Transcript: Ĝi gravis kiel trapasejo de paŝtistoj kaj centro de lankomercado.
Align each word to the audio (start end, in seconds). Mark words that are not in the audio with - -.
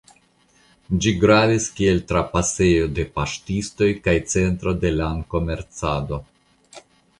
Ĝi 1.05 1.11
gravis 1.23 1.67
kiel 1.79 2.01
trapasejo 2.13 2.89
de 3.01 3.05
paŝtistoj 3.19 3.91
kaj 4.09 4.17
centro 4.35 4.77
de 4.87 4.95
lankomercado. 4.97 6.23